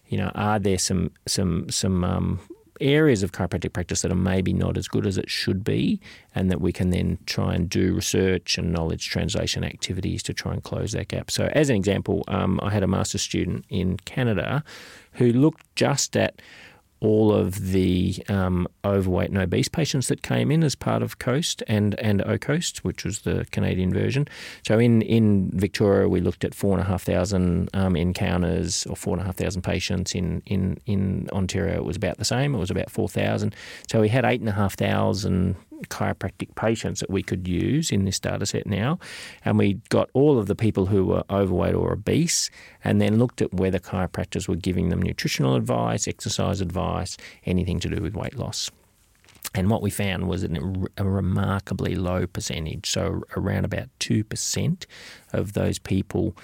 you 0.09 0.19
know, 0.19 0.31
are 0.35 0.59
there 0.59 0.79
some 0.79 1.11
some 1.27 1.69
some 1.71 2.05
um, 2.05 2.41
areas 2.81 3.23
of 3.23 3.33
chiropractic 3.33 3.73
practice 3.73 4.03
that 4.03 4.13
are 4.13 4.17
maybe 4.17 4.53
not 4.53 4.77
as 4.77 4.89
good 4.89 5.07
as 5.07 5.19
it 5.19 5.31
should 5.31 5.65
be, 5.65 6.01
and 6.35 6.51
that 6.51 6.61
we 6.61 6.73
can 6.73 6.91
then 6.91 7.19
try 7.27 7.55
and 7.55 7.69
do 7.69 7.95
research 7.95 8.59
and 8.59 8.73
knowledge 8.73 9.09
translation 9.09 9.65
activities 9.65 10.23
to 10.25 10.35
try 10.35 10.53
and 10.53 10.63
close 10.63 10.93
that 10.93 11.09
gap. 11.09 11.31
So, 11.31 11.51
as 11.53 11.71
an 11.71 11.77
example, 11.77 12.25
um, 12.29 12.61
I 12.63 12.71
had 12.71 12.83
a 12.83 12.87
master's 12.87 13.23
student 13.23 13.65
in 13.69 13.97
Canada 13.99 14.63
who 15.13 15.33
looked 15.33 15.75
just 15.77 16.17
at 16.17 16.41
all 17.01 17.33
of 17.33 17.73
the 17.73 18.23
um, 18.29 18.67
overweight 18.85 19.29
and 19.29 19.39
obese 19.39 19.69
patients 19.69 20.09
that 20.09 20.23
came 20.23 20.51
in 20.51 20.63
as 20.63 20.75
part 20.75 21.03
of 21.03 21.19
COAST 21.19 21.63
and, 21.69 21.99
and 22.01 22.21
OCOAST, 22.23 22.79
which 22.79 23.05
was 23.05 23.21
the 23.21 23.47
Canadian 23.51 23.93
version. 23.93 24.27
So 24.67 24.79
in, 24.79 25.03
in 25.03 25.51
Victoria, 25.53 26.09
we 26.09 26.21
looked 26.21 26.45
at 26.45 26.55
4,500 26.55 27.69
um, 27.75 27.97
encounters 27.97 28.87
or 28.87 28.97
4,500 28.97 29.63
patients. 29.63 30.15
In, 30.15 30.43
in, 30.47 30.79
in 30.87 31.29
Ontario, 31.33 31.77
it 31.77 31.85
was 31.85 31.97
about 31.97 32.19
the 32.19 32.25
same, 32.25 32.55
it 32.55 32.59
was 32.59 32.71
about 32.71 32.91
4,000. 32.91 33.55
So 33.91 34.01
we 34.01 34.09
had 34.09 34.25
8,500 34.25 35.57
chiropractic 35.85 36.55
patients 36.55 37.01
that 37.01 37.11
we 37.11 37.23
could 37.23 37.47
use 37.47 37.91
in 37.91 38.05
this 38.05 38.19
data 38.19 38.47
set 38.47 38.67
now. 38.67 38.99
And 39.45 39.59
we 39.59 39.75
got 39.89 40.11
all 40.13 40.39
of 40.39 40.47
the 40.47 40.55
people 40.55 40.87
who 40.87 41.05
were 41.07 41.25
overweight 41.31 41.75
or 41.75 41.93
obese 41.93 42.51
and 42.85 43.01
then 43.01 43.19
looked 43.19 43.43
at 43.43 43.55
whether 43.55 43.79
chiropractors 43.79 44.49
were 44.49 44.57
giving 44.57 44.89
them 44.89 45.03
nutritional 45.03 45.55
advice, 45.55 46.09
exercise 46.09 46.61
advice, 46.61 47.17
anything 47.45 47.81
to 47.81 47.89
do 47.89 48.03
with 48.03 48.15
weight 48.15 48.37
loss. 48.37 48.71
And 49.55 49.71
what 49.71 49.81
we 49.81 49.91
found 49.91 50.29
was 50.29 50.45
a 50.45 51.05
remarkably 51.05 51.95
low 51.95 52.27
percentage, 52.27 52.91
so 52.91 53.23
around 53.37 53.65
about 53.65 53.89
2% 54.01 54.85
of 55.33 55.55
those 55.55 55.79
people 55.79 56.37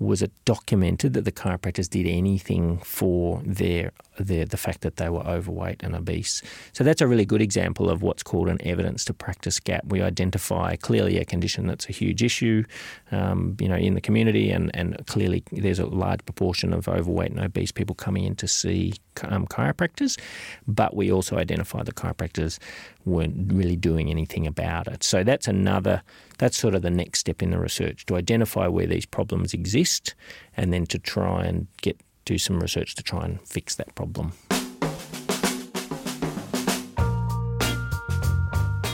was 0.00 0.22
it 0.22 0.32
documented 0.46 1.12
that 1.12 1.26
the 1.26 1.30
chiropractors 1.30 1.88
did 1.88 2.06
anything 2.06 2.78
for 2.78 3.42
their 3.44 3.92
the 4.20 4.44
the 4.44 4.56
fact 4.56 4.80
that 4.82 4.96
they 4.96 5.08
were 5.08 5.26
overweight 5.26 5.82
and 5.82 5.94
obese. 5.94 6.42
So 6.72 6.84
that's 6.84 7.00
a 7.00 7.06
really 7.06 7.24
good 7.24 7.42
example 7.42 7.88
of 7.88 8.02
what's 8.02 8.22
called 8.22 8.48
an 8.48 8.58
evidence 8.60 9.04
to 9.06 9.14
practice 9.14 9.60
gap. 9.60 9.84
We 9.86 10.02
identify 10.02 10.76
clearly 10.76 11.18
a 11.18 11.24
condition 11.24 11.66
that's 11.66 11.88
a 11.88 11.92
huge 11.92 12.22
issue, 12.22 12.64
um, 13.10 13.56
you 13.60 13.68
know, 13.68 13.76
in 13.76 13.94
the 13.94 14.00
community, 14.00 14.50
and, 14.50 14.70
and 14.74 15.04
clearly 15.06 15.42
there's 15.52 15.78
a 15.78 15.86
large 15.86 16.24
proportion 16.24 16.72
of 16.72 16.88
overweight 16.88 17.30
and 17.30 17.40
obese 17.40 17.72
people 17.72 17.94
coming 17.94 18.24
in 18.24 18.34
to 18.36 18.48
see 18.48 18.94
um, 19.24 19.46
chiropractors, 19.46 20.18
but 20.66 20.94
we 20.94 21.10
also 21.12 21.36
identify 21.36 21.82
the 21.82 21.92
chiropractors 21.92 22.58
weren't 23.04 23.52
really 23.52 23.76
doing 23.76 24.10
anything 24.10 24.46
about 24.46 24.86
it. 24.86 25.02
So 25.02 25.24
that's 25.24 25.48
another, 25.48 26.02
that's 26.38 26.56
sort 26.56 26.74
of 26.74 26.82
the 26.82 26.90
next 26.90 27.20
step 27.20 27.42
in 27.42 27.50
the 27.50 27.58
research 27.58 28.06
to 28.06 28.16
identify 28.16 28.66
where 28.66 28.86
these 28.86 29.06
problems 29.06 29.54
exist 29.54 30.14
and 30.56 30.72
then 30.72 30.86
to 30.86 30.98
try 30.98 31.44
and 31.44 31.66
get 31.82 32.00
do 32.30 32.38
some 32.38 32.60
research 32.60 32.94
to 32.94 33.02
try 33.02 33.24
and 33.24 33.40
fix 33.40 33.74
that 33.74 33.92
problem. 33.96 34.30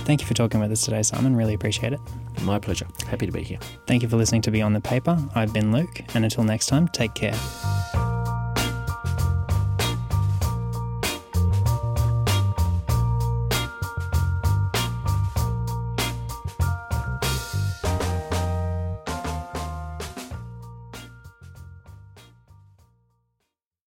Thank 0.07 0.23
you 0.23 0.27
for 0.27 0.33
talking 0.33 0.59
with 0.59 0.73
us 0.73 0.83
today, 0.83 1.03
Simon. 1.03 1.37
Really 1.37 1.53
appreciate 1.53 1.93
it. 1.93 2.01
My 2.43 2.59
pleasure. 2.59 2.87
Happy 3.09 3.27
to 3.27 3.33
be 3.33 3.43
here. 3.43 3.59
Thank 3.87 4.03
you 4.03 4.09
for 4.09 4.17
listening 4.17 4.41
to 4.43 4.51
Beyond 4.51 4.75
the 4.75 4.81
Paper. 4.81 5.19
I've 5.35 5.53
been 5.53 5.71
Luke, 5.71 6.01
and 6.15 6.25
until 6.25 6.45
next 6.45 6.67
time, 6.67 6.89
take 6.89 7.13
care. 7.15 7.35